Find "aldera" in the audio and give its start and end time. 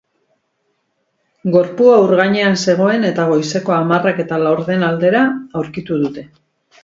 4.89-5.23